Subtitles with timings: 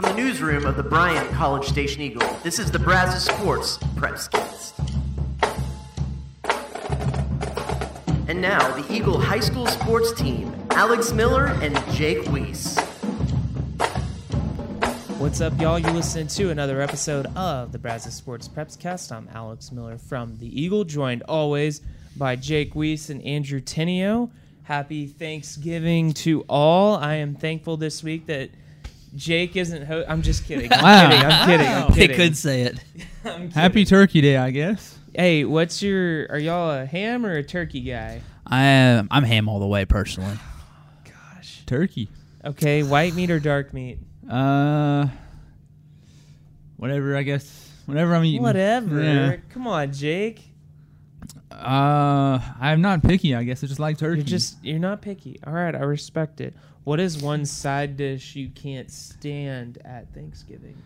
[0.00, 4.72] From the newsroom of the Bryan College Station Eagle, this is the Brazos Sports Prepscast.
[8.26, 12.78] And now, the Eagle High School sports team, Alex Miller and Jake Weiss.
[15.18, 15.78] What's up, y'all?
[15.78, 19.12] You listening to another episode of the Brazos Sports Prepscast.
[19.12, 21.82] I'm Alex Miller from the Eagle, joined always
[22.16, 24.30] by Jake Weiss and Andrew Tenio.
[24.62, 26.96] Happy Thanksgiving to all.
[26.96, 28.48] I am thankful this week that
[29.16, 29.84] Jake isn't.
[29.86, 30.72] Ho- I'm just kidding.
[30.72, 31.10] I'm Wow.
[31.10, 31.26] kidding.
[31.26, 31.66] I'm kidding.
[31.66, 32.78] I'm They could say it.
[33.54, 34.96] Happy Turkey Day, I guess.
[35.14, 36.26] Hey, what's your?
[36.30, 38.22] Are y'all a ham or a turkey guy?
[38.46, 39.08] I am.
[39.10, 40.36] I'm ham all the way personally.
[41.04, 41.62] Gosh.
[41.66, 42.08] Turkey.
[42.44, 43.98] Okay, white meat or dark meat?
[44.28, 45.08] Uh,
[46.76, 47.16] whatever.
[47.16, 48.42] I guess whatever I'm eating.
[48.42, 49.02] Whatever.
[49.02, 49.36] Yeah.
[49.50, 50.42] Come on, Jake.
[51.50, 53.34] Uh, I'm not picky.
[53.34, 54.18] I guess I just like turkey.
[54.20, 55.38] You're just you're not picky.
[55.46, 56.54] All right, I respect it.
[56.84, 60.76] What is one side dish you can't stand at Thanksgiving?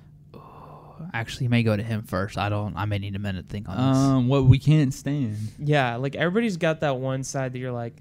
[1.13, 2.39] Actually, you may go to him first.
[2.39, 2.77] I don't.
[2.77, 3.97] I may need a minute to think on this.
[3.99, 5.37] um what we can't stand.
[5.59, 7.95] Yeah, like everybody's got that one side that you're like,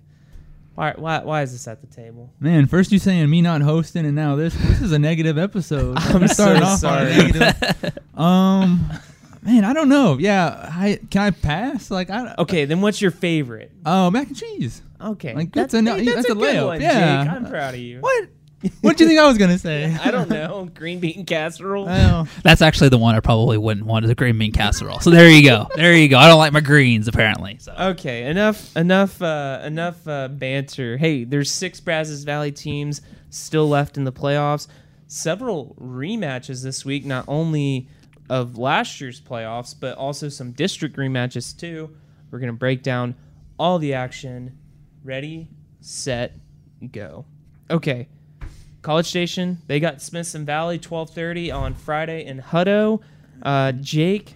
[0.75, 2.31] why why why is this at the table?
[2.39, 4.53] Man, first you saying me not hosting, and now this.
[4.55, 5.97] This is a negative episode.
[5.99, 7.31] I'm We're starting so off on a sorry.
[7.31, 7.97] negative.
[8.17, 8.89] um,
[9.43, 10.17] man, I don't know.
[10.17, 11.91] Yeah, I can I pass?
[11.91, 12.35] Like I.
[12.39, 13.71] Okay, then what's your favorite?
[13.85, 14.81] Oh, mac and cheese.
[15.01, 17.23] Okay, Like, that's a no- hey, that's a good layup, one, yeah.
[17.25, 17.33] Jake.
[17.33, 17.99] I'm proud of you.
[17.99, 18.27] What?
[18.79, 19.93] What do you think I was gonna say?
[20.01, 20.69] I don't know.
[20.73, 21.83] Green bean casserole.
[21.85, 25.01] Well, That's actually the one I probably wouldn't want is a green bean casserole.
[25.01, 25.67] So there you go.
[25.75, 26.17] There you go.
[26.17, 27.57] I don't like my greens apparently.
[27.59, 30.95] So Okay, enough, enough, uh, enough uh, banter.
[30.95, 34.67] Hey, there's six Brazos Valley teams still left in the playoffs.
[35.07, 37.89] Several rematches this week, not only
[38.33, 41.95] of last year's playoffs, but also some district rematches too.
[42.31, 43.13] We're gonna break down
[43.59, 44.57] all the action.
[45.03, 45.49] Ready,
[45.81, 46.33] set,
[46.91, 47.25] go.
[47.69, 48.07] Okay,
[48.81, 49.59] College Station.
[49.67, 53.01] They got Smithson Valley 12:30 on Friday in Hutto.
[53.43, 54.35] Uh, Jake,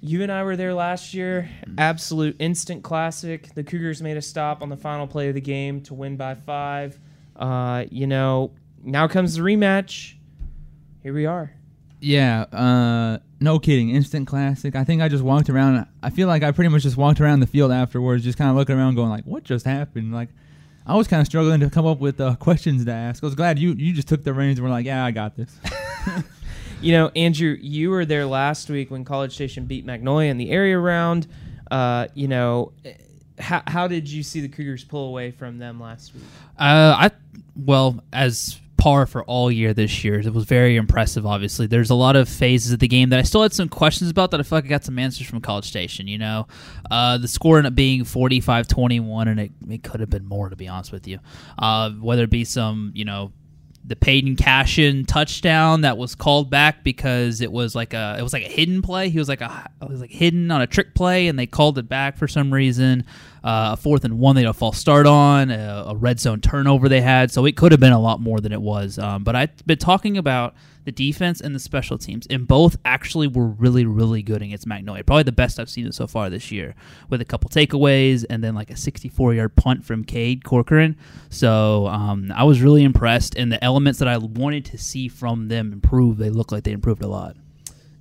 [0.00, 1.48] you and I were there last year.
[1.78, 3.54] Absolute instant classic.
[3.54, 6.34] The Cougars made a stop on the final play of the game to win by
[6.34, 6.98] five.
[7.36, 8.50] Uh, you know,
[8.82, 10.14] now comes the rematch.
[11.04, 11.52] Here we are.
[12.04, 13.90] Yeah, uh, no kidding.
[13.90, 14.76] Instant classic.
[14.76, 15.86] I think I just walked around.
[16.02, 18.56] I feel like I pretty much just walked around the field afterwards, just kind of
[18.56, 20.28] looking around, going like, "What just happened?" Like,
[20.86, 23.22] I was kind of struggling to come up with uh, questions to ask.
[23.22, 25.36] I was glad you you just took the reins and were like, "Yeah, I got
[25.36, 25.58] this."
[26.84, 30.50] You know, Andrew, you were there last week when College Station beat Magnolia in the
[30.50, 31.26] area round.
[31.70, 32.72] Uh, you know,
[33.38, 36.24] how, how did you see the Cougars pull away from them last week?
[36.58, 37.10] Uh, I
[37.56, 40.20] well as par for all year this year.
[40.20, 41.24] It was very impressive.
[41.24, 44.10] Obviously, there's a lot of phases of the game that I still had some questions
[44.10, 46.06] about that I feel like I got some answers from College Station.
[46.06, 46.46] You know,
[46.90, 50.56] uh, the score ended up being 45-21, and it, it could have been more to
[50.56, 51.18] be honest with you.
[51.58, 53.32] Uh, whether it be some you know
[53.86, 58.34] the Peyton Cashin touchdown that was called back because it was like a it was
[58.34, 59.08] like a hidden play.
[59.08, 61.78] He was like a it was like hidden on a trick play, and they called
[61.78, 63.06] it back for some reason.
[63.44, 66.40] Uh, a fourth and one they had a false start on a, a red zone
[66.40, 68.98] turnover they had, so it could have been a lot more than it was.
[68.98, 70.54] Um, but I've been talking about
[70.86, 75.04] the defense and the special teams, and both actually were really really good against Magnolia.
[75.04, 76.74] Probably the best I've seen it so far this year,
[77.10, 80.96] with a couple takeaways and then like a 64 yard punt from Cade Corcoran.
[81.28, 85.48] So um, I was really impressed, and the elements that I wanted to see from
[85.48, 87.36] them improve, they look like they improved a lot.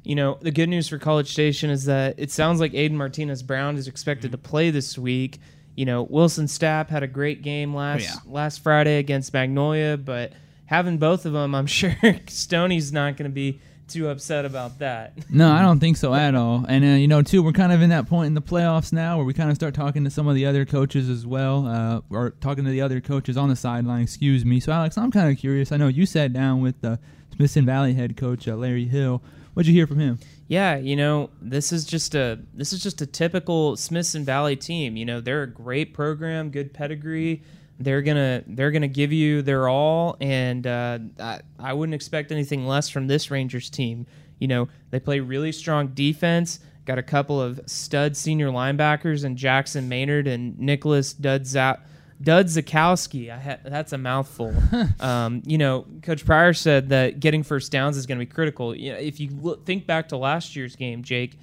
[0.03, 3.41] You know, the good news for College Station is that it sounds like Aiden Martinez
[3.41, 5.39] Brown is expected to play this week.
[5.75, 8.15] You know, Wilson Stapp had a great game last yeah.
[8.25, 10.33] last Friday against Magnolia, but
[10.65, 11.95] having both of them, I'm sure
[12.27, 15.13] Stoney's not going to be too upset about that.
[15.29, 16.65] no, I don't think so at all.
[16.67, 19.17] And uh, you know, too, we're kind of in that point in the playoffs now
[19.17, 22.01] where we kind of start talking to some of the other coaches as well, uh,
[22.09, 24.01] or talking to the other coaches on the sideline.
[24.01, 24.59] Excuse me.
[24.59, 25.71] So, Alex, I'm kind of curious.
[25.71, 26.99] I know you sat down with the
[27.35, 29.21] Smithson Valley head coach uh, Larry Hill.
[29.53, 30.19] What'd you hear from him?
[30.47, 34.97] Yeah, you know, this is just a this is just a typical Smithson Valley team.
[34.97, 37.43] You know, they're a great program, good pedigree.
[37.79, 42.65] They're gonna they're gonna give you their all, and uh, I, I wouldn't expect anything
[42.65, 44.07] less from this Rangers team.
[44.39, 46.59] You know, they play really strong defense.
[46.85, 51.81] Got a couple of stud senior linebackers and Jackson Maynard and Nicholas Dudzap.
[52.23, 54.53] Dud Zakowski, I ha- that's a mouthful.
[54.99, 58.75] um, you know, Coach Pryor said that getting first downs is going to be critical.
[58.75, 61.37] You know, if you look, think back to last year's game, Jake,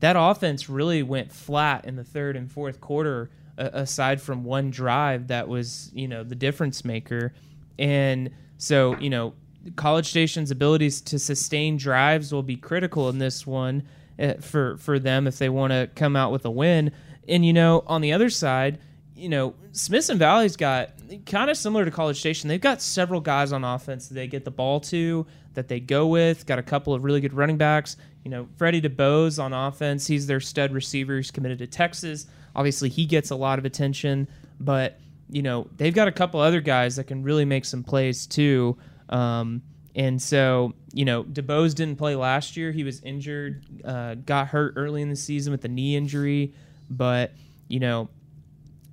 [0.00, 4.70] that offense really went flat in the third and fourth quarter, uh, aside from one
[4.70, 7.34] drive that was, you know, the difference maker.
[7.78, 9.34] And so, you know,
[9.76, 13.82] College Station's abilities to sustain drives will be critical in this one
[14.18, 16.92] uh, for for them if they want to come out with a win.
[17.28, 18.78] And you know, on the other side,
[19.22, 20.90] you know, Smithson Valley's got
[21.26, 22.48] kind of similar to College Station.
[22.48, 25.24] They've got several guys on offense that they get the ball to
[25.54, 26.44] that they go with.
[26.44, 27.96] Got a couple of really good running backs.
[28.24, 30.08] You know, Freddie DeBose on offense.
[30.08, 31.18] He's their stud receiver.
[31.18, 32.26] He's committed to Texas.
[32.56, 34.26] Obviously, he gets a lot of attention,
[34.58, 34.98] but
[35.30, 38.76] you know they've got a couple other guys that can really make some plays too.
[39.08, 39.62] Um,
[39.94, 42.72] and so, you know, DeBose didn't play last year.
[42.72, 46.54] He was injured, uh, got hurt early in the season with a knee injury.
[46.90, 47.32] But,
[47.68, 48.08] you know,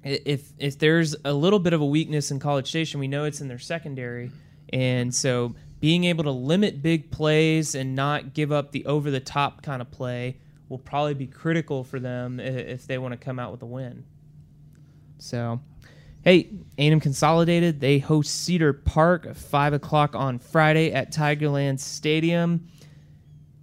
[0.03, 3.41] if if there's a little bit of a weakness in College Station, we know it's
[3.41, 4.31] in their secondary.
[4.71, 9.19] And so being able to limit big plays and not give up the over the
[9.19, 10.37] top kind of play
[10.67, 14.05] will probably be critical for them if they want to come out with a win.
[15.17, 15.59] So,
[16.23, 22.67] hey, A&M Consolidated, they host Cedar Park at 5 o'clock on Friday at Tigerland Stadium.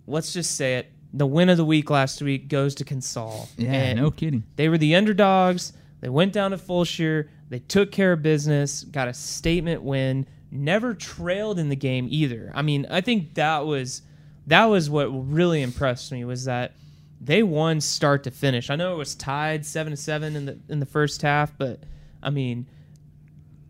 [0.06, 0.92] Let's just say it.
[1.12, 3.48] The win of the week last week goes to Consol.
[3.56, 4.42] Yeah, And no kidding.
[4.56, 5.72] They were the underdogs.
[6.06, 7.30] They went down to Fulshear.
[7.48, 12.52] They took care of business, got a statement win, never trailed in the game either.
[12.54, 14.02] I mean, I think that was
[14.46, 16.74] that was what really impressed me was that
[17.20, 18.70] they won start to finish.
[18.70, 21.80] I know it was tied 7 to 7 in the in the first half, but
[22.22, 22.66] I mean,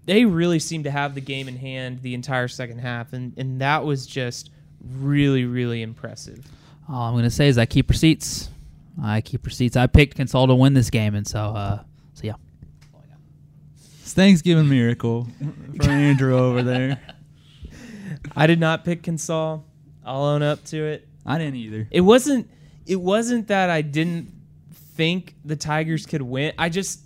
[0.05, 3.63] they really seemed to have the game in hand the entire second half and and
[3.63, 4.51] that was just
[4.99, 6.47] really really impressive.
[6.87, 8.51] All I'm to say is I keep receipts.
[9.03, 9.75] I keep receipts.
[9.75, 11.83] I picked Consol to win this game, and so, uh,
[12.17, 12.33] so yeah.
[14.01, 15.29] It's Thanksgiving miracle
[15.77, 16.99] for Andrew over there.
[18.35, 19.65] I did not pick Consol.
[20.03, 21.07] I'll own up to it.
[21.27, 21.87] I didn't either.
[21.91, 22.51] It wasn't
[22.87, 24.33] it wasn't that I didn't
[24.73, 26.55] think the Tigers could win.
[26.57, 27.01] I just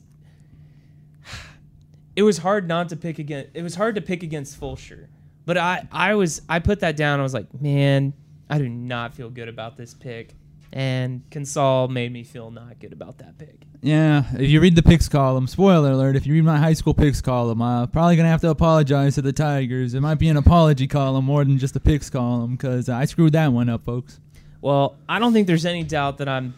[2.14, 5.08] it was hard not to pick against it was hard to pick against Fulshear.
[5.44, 7.18] But I I was I put that down.
[7.18, 8.12] I was like, "Man,
[8.48, 10.36] I do not feel good about this pick."
[10.72, 13.62] And Consol made me feel not good about that pick.
[13.82, 16.92] Yeah, if you read the picks column, spoiler alert, if you read my high school
[16.92, 19.94] picks column, I'm probably going to have to apologize to the Tigers.
[19.94, 23.32] It might be an apology column more than just a picks column because I screwed
[23.32, 24.20] that one up, folks.
[24.60, 26.54] Well, I don't think there's any doubt that I'm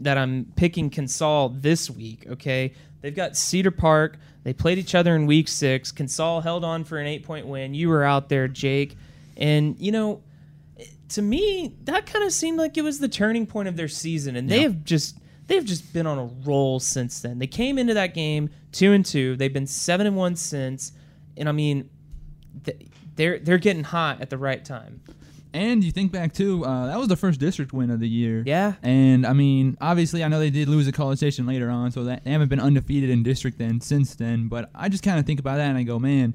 [0.00, 2.26] that I'm picking Consol this week.
[2.28, 2.72] Okay,
[3.02, 4.18] they've got Cedar Park.
[4.42, 5.92] They played each other in Week Six.
[5.92, 7.74] Consol held on for an eight point win.
[7.74, 8.96] You were out there, Jake,
[9.36, 10.22] and you know,
[11.14, 14.36] to me, that kind of seemed like it was the turning point of their season,
[14.36, 14.62] and they Yeah.
[14.64, 17.38] have just they've just been on a roll since then.
[17.38, 19.36] They came into that game two and two.
[19.36, 20.92] They've been seven and one since,
[21.36, 21.88] and I mean,
[23.16, 25.00] they're they're getting hot at the right time.
[25.52, 28.42] And you think back too, uh, that was the first district win of the year.
[28.44, 28.72] Yeah.
[28.82, 32.02] And I mean, obviously, I know they did lose a College Station later on, so
[32.04, 34.48] that they haven't been undefeated in district then since then.
[34.48, 36.34] But I just kind of think about that and I go, man,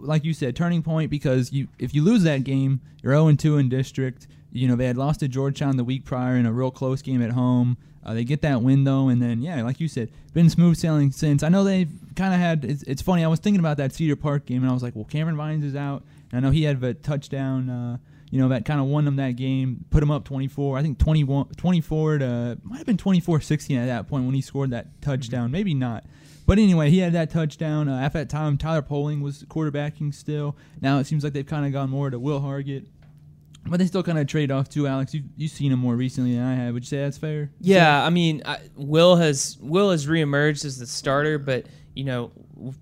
[0.00, 3.58] like you said, turning point because you if you lose that game, you're 0 2
[3.58, 4.26] in district.
[4.52, 7.22] You know they had lost to Georgetown the week prior in a real close game
[7.22, 7.76] at home.
[8.04, 11.10] Uh, they get that win though, and then yeah, like you said, been smooth sailing
[11.10, 11.42] since.
[11.42, 12.64] I know they've kind of had.
[12.64, 13.24] It's, it's funny.
[13.24, 15.64] I was thinking about that Cedar Park game, and I was like, well, Cameron Vines
[15.64, 17.68] is out, and I know he had a touchdown.
[17.68, 17.98] Uh,
[18.30, 20.78] you know that kind of won them that game, put them up 24.
[20.78, 24.70] I think 21, 24 to might have been 24-16 at that point when he scored
[24.70, 25.50] that touchdown.
[25.50, 26.04] Maybe not.
[26.46, 27.88] But anyway, he had that touchdown.
[27.88, 30.56] Uh, at that time, Tyler Poling was quarterbacking still.
[30.80, 32.86] Now it seems like they've kind of gone more to Will Hargett.
[33.68, 35.12] But they still kind of trade off too, Alex.
[35.12, 36.72] You've, you've seen him more recently than I have.
[36.74, 37.50] Would you say that's fair?
[37.60, 42.30] Yeah, I mean, I, Will has Will has reemerged as the starter, but you know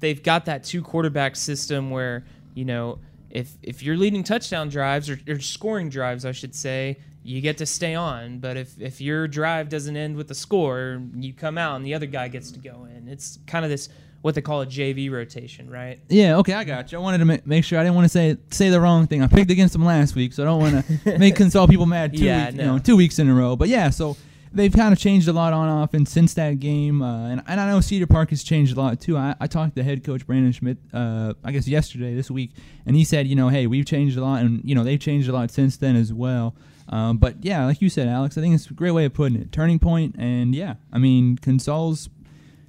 [0.01, 2.99] they've got that two quarterback system where you know
[3.31, 7.59] if if you're leading touchdown drives or, or scoring drives, I should say, you get
[7.59, 8.39] to stay on.
[8.39, 11.95] But if if your drive doesn't end with a score, you come out and the
[11.95, 13.09] other guy gets to go in.
[13.09, 13.89] It's kind of this
[14.23, 16.01] what they call a JV rotation, right?
[16.09, 16.97] Yeah, okay, I got you.
[16.99, 19.23] I wanted to ma- make sure I didn't want to say say the wrong thing.
[19.23, 22.17] I picked against them last week, so I don't want to make Consol people mad
[22.17, 22.63] two Yeah, weeks, no.
[22.63, 23.55] you know, two weeks in a row.
[23.57, 24.17] But yeah, so
[24.51, 27.69] they've kind of changed a lot on offense since that game, uh, and, and I
[27.69, 29.17] know Cedar Park has changed a lot too.
[29.19, 32.53] I, I talked to head coach Brandon Schmidt, uh, I guess yesterday, this week,
[32.87, 35.29] and he said, you know, hey, we've changed a lot, and you know they've changed
[35.29, 36.55] a lot since then as well.
[36.89, 39.41] Um, but yeah, like you said, Alex, I think it's a great way of putting
[39.41, 39.53] it.
[39.53, 42.09] Turning point, and yeah, I mean, Consol's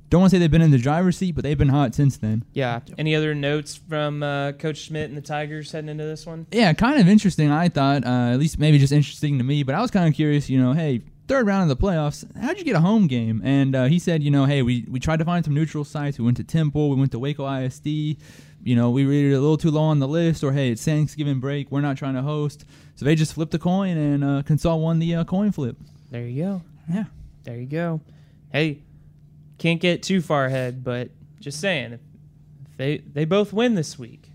[0.10, 2.18] don't want to say they've been in the driver's seat, but they've been hot since
[2.18, 2.46] then.
[2.54, 2.82] Yeah.
[2.98, 6.46] Any other notes from uh, Coach Schmidt and the Tigers heading into this one?
[6.52, 7.52] Yeah, kind of interesting.
[7.52, 9.64] I thought, uh, at least maybe just interesting to me.
[9.64, 10.50] But I was kind of curious.
[10.50, 13.42] You know, hey, third round of the playoffs, how'd you get a home game?
[13.44, 16.20] And uh, he said, you know, hey, we we tried to find some neutral sites.
[16.20, 18.18] We went to Temple, we went to Waco ISD.
[18.66, 20.84] You know, we rated it a little too low on the list, or hey, it's
[20.84, 22.66] Thanksgiving break, we're not trying to host.
[22.96, 25.78] So they just flipped a coin, and uh, Consol won the uh, coin flip.
[26.10, 26.62] There you go.
[26.92, 27.04] Yeah.
[27.44, 28.02] There you go.
[28.52, 28.82] Hey,
[29.60, 32.00] can't get too far ahead, but just saying, if
[32.78, 34.32] they they both win this week,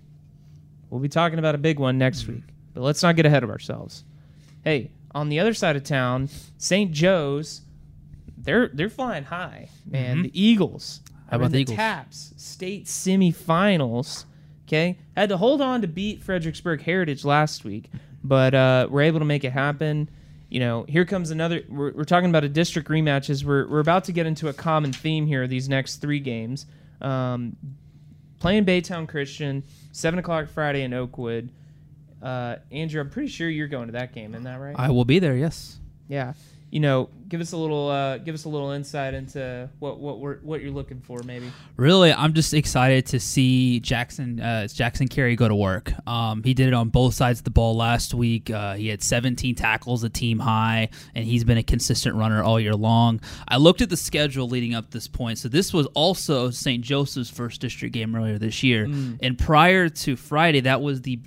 [0.91, 2.45] we'll be talking about a big one next week.
[2.73, 4.05] But let's not get ahead of ourselves.
[4.63, 6.93] Hey, on the other side of town, St.
[6.93, 7.63] Joe's,
[8.39, 10.23] they're they're flying high, man.
[10.23, 11.01] The Eagles.
[11.31, 11.77] How about the the Eagles?
[11.77, 14.25] TAPPS state semifinals.
[14.67, 17.91] Okay, had to hold on to beat Fredericksburg Heritage last week.
[18.23, 20.09] but uh, we're able to make it happen.
[20.49, 21.63] You know, here comes another.
[21.69, 23.45] We're, we're talking about a district rematches.
[23.45, 25.47] We're we're about to get into a common theme here.
[25.47, 26.67] These next three games,
[27.01, 27.57] um,
[28.39, 31.51] playing Baytown Christian, seven o'clock Friday in Oakwood.
[32.23, 34.75] Uh, Andrew, I'm pretty sure you're going to that game, isn't that right?
[34.79, 35.37] I will be there.
[35.37, 35.79] Yes.
[36.09, 36.35] yeah.
[36.71, 40.19] You know, give us a little uh, give us a little insight into what what
[40.19, 41.51] we're what you're looking for, maybe.
[41.77, 45.93] Really, I'm just excited to see Jackson uh, Jackson Carey go to work.
[46.07, 48.51] Um, he did it on both sides of the ball last week.
[48.51, 52.61] Uh, he had 17 tackles, a team high, and he's been a consistent runner all
[52.61, 53.21] year long.
[53.49, 55.39] I looked at the schedule leading up to this point.
[55.39, 56.85] So this was also St.
[56.85, 58.85] Joseph's first district game earlier this year,
[59.23, 61.21] and prior to Friday, that was the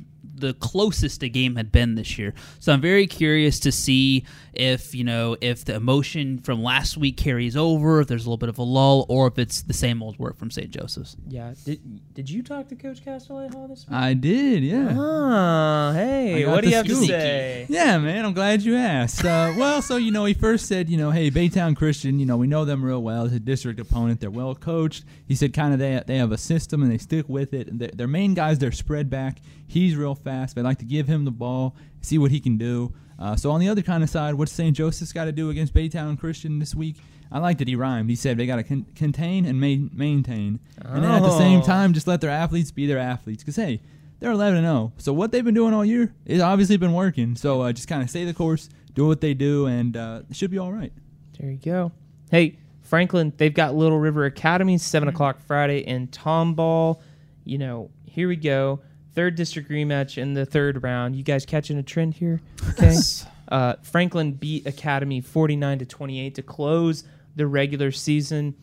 [0.44, 2.34] the closest a game had been this year.
[2.60, 7.18] So I'm very curious to see if you know if the emotion from last week
[7.18, 10.04] carries over, if there's a little bit of a lull, or if it's the same
[10.04, 10.70] old work from St.
[10.70, 11.16] Joseph's.
[11.28, 11.54] Yeah.
[11.64, 13.98] Did Did you talk to Coach Castellano this week?
[13.98, 14.96] I did, yeah.
[14.98, 17.08] Ah, hey, what do you the have to scoop.
[17.70, 19.24] Yeah, man, I'm glad you asked.
[19.26, 22.38] Uh, well, so you know, he first said, you know, hey, Baytown Christian, you know,
[22.38, 23.26] we know them real well.
[23.26, 24.20] It's a district opponent.
[24.20, 25.06] They're well coached.
[25.28, 27.68] He said, kind of they they have a system and they stick with it.
[27.68, 29.40] And their, their main guys, they're spread back.
[29.68, 30.56] He's real fast.
[30.56, 32.94] They like to give him the ball, see what he can do.
[33.20, 34.76] Uh, so on the other kind of side, what's St.
[34.76, 36.98] Joseph's got to do against Baytown Christian this week?
[37.32, 38.10] I like that he rhymed.
[38.10, 41.60] He said they got to con- contain and ma- maintain, and then at the same
[41.62, 41.64] Oh.
[41.64, 43.42] time, just let their athletes be their athletes.
[43.44, 43.82] Because hey,
[44.24, 44.94] they're 11 and 0.
[45.00, 47.36] So what they've been doing all year is obviously been working.
[47.36, 50.36] So uh, just kind of stay the course, do what they do, and uh, it
[50.38, 50.94] should be all right.
[51.38, 51.92] There you go.
[52.32, 57.02] Hey, Franklin, they've got Little River Academy, 7 o'clock Friday, and Tomball.
[57.44, 58.80] You know, here we go.
[59.14, 61.18] Third district rematch in the third round.
[61.18, 62.40] You guys catching a trend here?
[62.80, 62.96] Okay.
[63.50, 67.04] uh, Franklin beat Academy 49 to 28 to close
[67.36, 68.56] the regular season.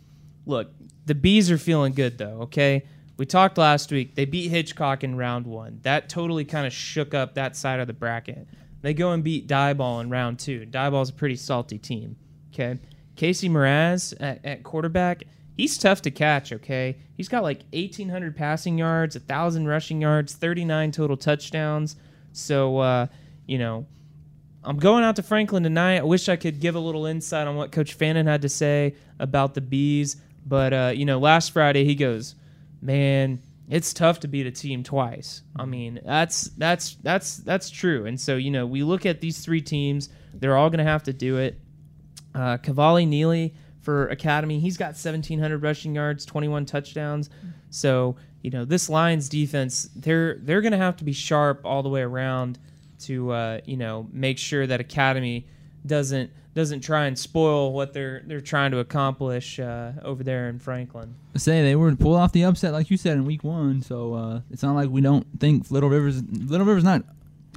[0.47, 0.73] Look,
[1.05, 2.85] the Bees are feeling good, though, okay?
[3.21, 4.15] We talked last week.
[4.15, 5.81] They beat Hitchcock in round one.
[5.83, 8.49] That totally kind of shook up that side of the bracket.
[8.81, 10.65] They go and beat Diboll in round two.
[10.65, 12.17] Diboll's a pretty salty team.
[12.51, 12.79] Okay.
[13.17, 15.25] Casey Mraz at, at quarterback,
[15.55, 16.97] he's tough to catch, okay?
[17.15, 21.97] He's got like 1,800 passing yards, 1,000 rushing yards, 39 total touchdowns.
[22.33, 23.07] So, uh,
[23.47, 23.85] you know,
[24.65, 25.99] I'm going out to Franklin tonight.
[25.99, 28.95] I wish I could give a little insight on what Coach Fannin had to say
[29.19, 30.17] about the Bees.
[30.47, 32.35] But, uh, you know, last Friday he goes,
[32.81, 35.43] man, it's tough to beat a team twice.
[35.57, 38.07] I mean, that's that's that's that's true.
[38.07, 41.05] And so, you know, we look at these three teams; they're all going to have
[41.05, 41.59] to do it.
[42.35, 47.31] Uh, Cavalli Neely for Academy, he's got 1,700 rushing yards, 21 touchdowns.
[47.71, 51.83] So, you know, this Lions defense, they're they're going to have to be sharp all
[51.83, 52.59] the way around
[53.01, 55.47] to uh, you know make sure that Academy
[55.87, 60.59] doesn't doesn't try and spoil what they're they're trying to accomplish uh, over there in
[60.59, 61.15] Franklin.
[61.37, 63.83] Say they were to pull off the upset, like you said in week one.
[63.83, 67.05] So uh, it's not like we don't think Little River's Little River's not.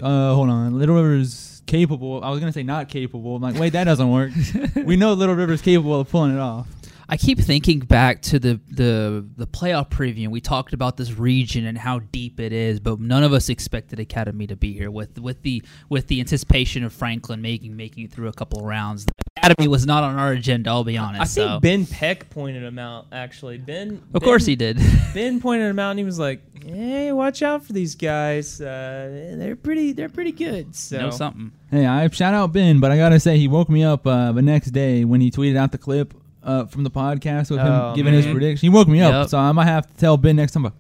[0.01, 2.23] Uh, hold on, Little River's capable.
[2.23, 3.35] I was gonna say not capable.
[3.35, 4.31] I'm like, wait, that doesn't work.
[4.75, 6.67] we know Little River's capable of pulling it off.
[7.09, 10.23] I keep thinking back to the, the the playoff preview.
[10.23, 13.49] and We talked about this region and how deep it is, but none of us
[13.49, 18.05] expected Academy to be here with with the with the anticipation of Franklin making making
[18.05, 19.05] it through a couple of rounds.
[19.37, 20.69] Academy was not on our agenda.
[20.69, 21.21] I'll be honest.
[21.21, 21.59] I think so.
[21.59, 23.07] Ben Peck pointed him out.
[23.11, 23.89] Actually, Ben.
[24.13, 24.79] of Ben- course he did.
[25.13, 28.61] Ben pointed him out, and he was like, "Hey, watch out for these guys.
[28.61, 29.91] Uh, they're pretty.
[29.91, 31.51] They're pretty good." So know something.
[31.69, 34.41] Hey, I shout out Ben, but I gotta say he woke me up uh, the
[34.41, 37.93] next day when he tweeted out the clip uh, from the podcast with him Oh,
[37.95, 38.65] giving his prediction.
[38.65, 40.71] He woke me up, so I might have to tell Ben next time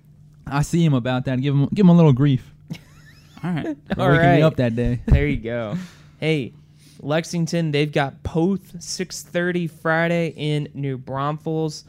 [0.45, 1.41] I see him about that.
[1.41, 2.51] Give him give him a little grief
[3.43, 3.65] All right.
[3.97, 4.35] All waking right.
[4.37, 5.01] me up that day.
[5.07, 5.75] there you go.
[6.19, 6.53] hey,
[6.99, 7.71] Lexington.
[7.71, 11.83] They've got Poth six thirty Friday in New Braunfels.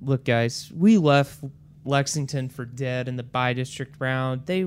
[0.00, 1.44] Look, guys, we left
[1.84, 4.46] Lexington for dead in the bi district round.
[4.46, 4.66] They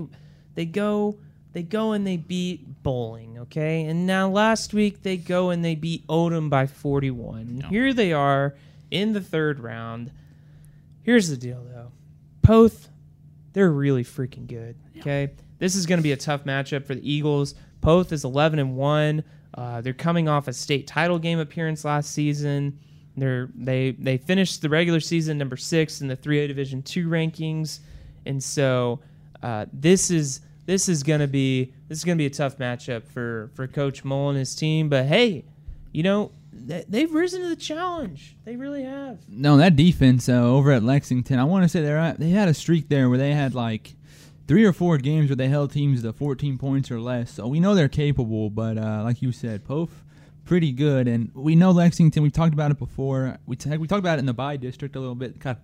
[0.56, 1.18] they go
[1.56, 3.86] they go and they beat Boling, okay?
[3.86, 7.60] And now last week they go and they beat Odem by 41.
[7.60, 7.70] No.
[7.70, 8.56] Here they are
[8.92, 10.12] in the third round.
[11.04, 11.94] Here's the deal though.
[12.42, 12.90] Poth,
[13.54, 15.32] they're really freaking good, okay?
[15.58, 17.56] This is going to be a tough matchup for the Eagles.
[17.80, 19.24] Poth is 11 and 1.
[19.54, 22.78] Uh, they're coming off a state title game appearance last season.
[23.16, 27.80] They're they they finished the regular season number 6 in the 3A Division 2 rankings.
[28.26, 29.00] And so
[29.42, 33.52] uh, this is this is gonna be this is gonna be a tough matchup for
[33.54, 34.90] for Coach Mole and his team.
[34.90, 35.46] But hey,
[35.92, 38.36] you know they, they've risen to the challenge.
[38.46, 39.20] They really have.
[39.30, 42.48] No, that defense uh, over at Lexington, I want to say they're at, they had
[42.48, 43.96] a streak there where they had like
[44.48, 47.32] three or four games where they held teams to 14 points or less.
[47.32, 50.04] So we know they're capable, but uh, like you said, Poth,
[50.46, 51.08] pretty good.
[51.08, 52.24] And we know Lexington.
[52.24, 53.38] We've talked about it before.
[53.46, 55.40] We t- we talked about it in the bi district a little bit.
[55.40, 55.58] God,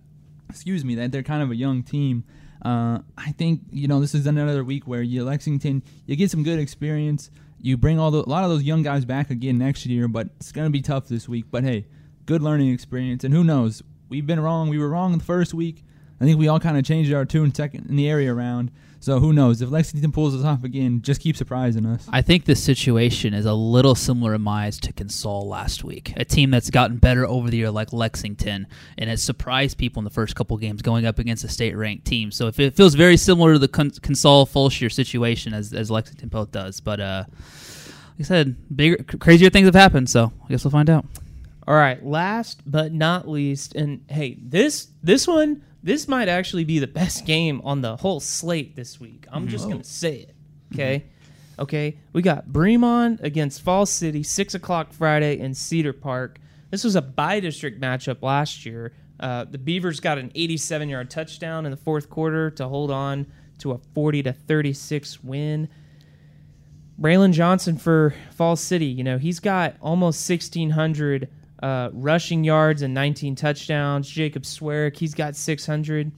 [0.50, 2.24] excuse me, that they're kind of a young team.
[2.62, 6.44] Uh, I think you know this is another week where you Lexington you get some
[6.44, 7.32] good experience.
[7.60, 10.30] You bring all the, a lot of those young guys back again next year, but
[10.38, 11.46] it's gonna be tough this week.
[11.50, 11.88] But hey,
[12.25, 13.82] good learning experience, and who knows?
[14.10, 14.70] We've been wrong.
[14.70, 15.84] We were wrong the first week.
[16.22, 18.70] I think we all kind of changed our tune second in the area around.
[19.00, 21.01] So who knows if Lexington pulls us off again?
[21.01, 22.08] Just keep surprising us.
[22.12, 26.13] I think this situation is a little similar in my eyes to Consol last week,
[26.18, 28.68] a team that's gotten better over the year like Lexington
[29.00, 32.30] and has surprised people in the first couple games going up against a state-ranked team.
[32.30, 36.51] So if it feels very similar to the Consol Fulshear situation as, as Lexington both
[36.51, 40.12] does, but uh, like I said, bigger, crazier things have happened.
[40.12, 41.08] So I guess we'll find out.
[41.68, 46.79] All right, last but not least, and hey, this this one this might actually be
[46.79, 49.25] the best game on the whole slate this week.
[49.31, 50.35] I'm just gonna say it.
[50.73, 51.05] Okay.
[51.59, 51.97] Okay.
[52.13, 56.39] We got Bremond against Falls City, six o'clock Friday in Cedar Park.
[56.69, 58.93] This was a bi district matchup last year.
[59.19, 63.27] Uh, the Beavers got an 87 yard touchdown in the fourth quarter to hold on
[63.59, 65.69] to a 40 to 36 win.
[67.00, 71.29] Braylon Johnson for Falls City, you know, he's got almost 1,600
[71.62, 74.10] uh, rushing yards and 19 touchdowns.
[74.10, 76.12] Jacob Swearick, he's got 600.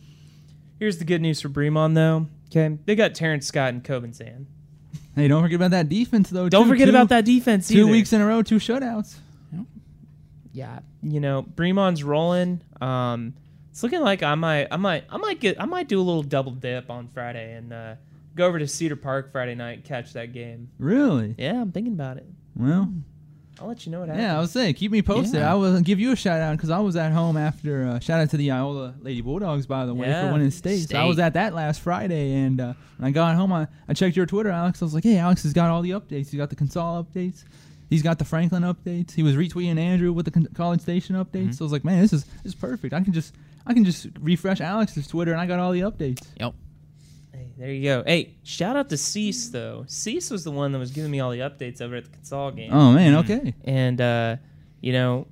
[0.79, 2.27] Here's the good news for Bremond, though.
[2.49, 4.47] Okay, they got Terrence Scott and Coben Zan.
[5.15, 6.49] Hey, don't forget about that defense though.
[6.49, 6.69] Don't too.
[6.69, 7.91] forget Two- about that defense Two either.
[7.91, 9.15] weeks in a row, two shutouts.
[10.51, 12.61] yeah, you know, Bremond's rolling.
[12.81, 13.33] Um,
[13.71, 16.21] it's looking like I might, I might, I might get, I might do a little
[16.23, 17.95] double dip on Friday and uh,
[18.35, 20.69] go over to Cedar Park Friday night, and catch that game.
[20.77, 21.33] Really?
[21.39, 22.25] Yeah, I'm thinking about it.
[22.55, 22.93] Well,
[23.61, 24.23] I'll let you know what happens.
[24.23, 24.35] yeah.
[24.37, 25.39] I was saying, keep me posted.
[25.39, 25.51] Yeah.
[25.51, 27.85] I will give you a shout out because I was at home after.
[27.85, 30.27] Uh, shout out to the Iola Lady Bulldogs, by the way, Yeah.
[30.27, 30.89] for winning state.
[30.89, 33.93] So I was at that last Friday, and uh, when I got home, I, I
[33.93, 34.81] checked your Twitter, Alex.
[34.81, 36.29] I was like, hey, Alex has got all the updates.
[36.31, 37.43] He's got the Consol updates.
[37.89, 39.11] He's got the Franklin updates.
[39.13, 41.55] He was retweeting Andrew with the con- College Station updates.
[41.55, 42.91] So I was like, man, this is this is perfect.
[42.93, 43.35] I can just
[43.67, 46.25] I can just refresh Alex's Twitter, and I got all the updates.
[46.39, 46.55] Yep.
[47.55, 48.03] Hey, there you go.
[48.05, 49.85] Hey, shout out to Cease though.
[49.87, 52.55] Cease was the one that was giving me all the updates over at the Consol
[52.55, 52.73] game.
[52.73, 53.53] Oh man, okay.
[53.63, 54.35] and uh,
[54.81, 55.27] you know,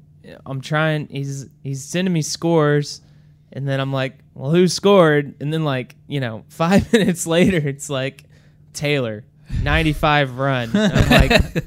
[0.45, 1.07] I'm trying.
[1.07, 3.01] He's he's sending me scores,
[3.51, 5.35] and then I'm like, well, who scored?
[5.41, 8.23] And then like, you know, five minutes later, it's like
[8.73, 9.23] Taylor,
[9.63, 10.69] 95 run.
[10.75, 11.63] And I'm like,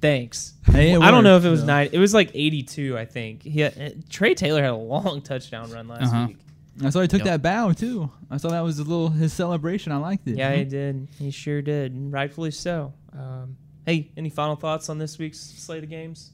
[0.00, 0.52] thanks.
[0.70, 1.66] Hey, it I don't know if it was so.
[1.66, 1.88] nine.
[1.92, 3.42] It was like 82, I think.
[3.42, 6.26] He had, Trey Taylor had a long touchdown run last Uh-huh.
[6.28, 6.38] week.
[6.82, 7.26] I saw he took Yep.
[7.26, 8.10] that bow too.
[8.30, 9.92] I saw that was a little his celebration.
[9.92, 10.36] I liked it.
[10.36, 11.08] Yeah, he did.
[11.18, 12.92] He sure did, and rightfully so.
[13.12, 13.56] Um,
[13.86, 16.32] hey, any final thoughts on this week's slate of games?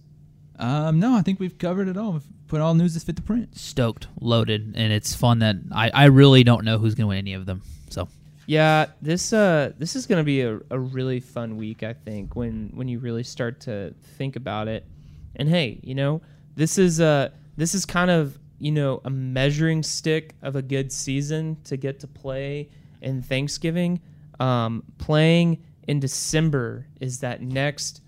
[0.59, 2.13] Um, no, I think we've covered it all.
[2.13, 3.57] We've put all news that fit the print.
[3.57, 7.19] Stoked, loaded, and it's fun that I, I really don't know who's going to win
[7.19, 7.63] any of them.
[7.91, 8.09] So
[8.47, 12.71] Yeah, this uh this is gonna be a, a really fun week, I think, when
[12.75, 14.87] when you really start to think about it.
[15.37, 16.23] And hey, you know,
[16.57, 20.93] this is uh this is kind of, you know, a measuring stick of a good
[20.93, 22.69] season to get to play
[23.01, 24.01] in Thanksgiving.
[24.39, 28.03] Um, playing in December is that next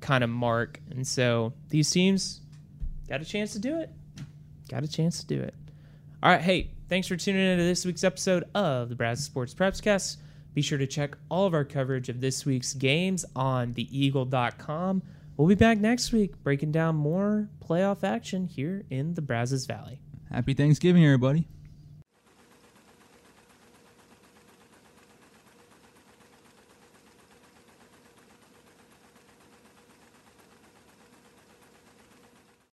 [0.00, 0.80] kind of mark.
[0.90, 2.40] And so these teams
[3.08, 3.90] got a chance to do it.
[4.68, 5.54] Got a chance to do it.
[6.22, 9.54] All right, hey, thanks for tuning in to this week's episode of the Brazos Sports
[9.54, 10.16] Prepscast.
[10.54, 15.02] Be sure to check all of our coverage of this week's games on theeagle.com.
[15.38, 20.00] We'll be back next week breaking down more playoff action here in the Brazos Valley.
[20.28, 21.46] Happy Thanksgiving, everybody.